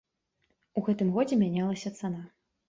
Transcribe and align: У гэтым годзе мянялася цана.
У 0.81 0.83
гэтым 0.87 1.11
годзе 1.17 1.39
мянялася 1.43 1.93
цана. 2.01 2.25